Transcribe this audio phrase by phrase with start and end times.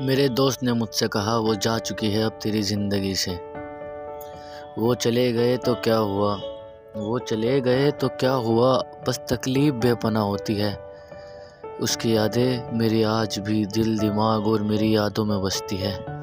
[0.00, 3.40] मेरे दोस्त ने मुझसे कहा, वो जा चुकी है अब तेरी ज़िंदगी से।
[4.78, 6.40] वो चले गए तो क्या हुआ?
[6.96, 8.82] वो चले गए तो क्या हुआ?
[9.08, 10.78] बस तकलीफ़ बेपना होती है।
[11.80, 16.17] उसकी यादें मेरी आज भी दिल, दिमाग और मेरी यादों में बसती है।